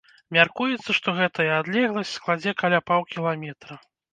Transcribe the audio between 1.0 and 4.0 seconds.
гэтая адлегласць складзе каля паўкіламетра.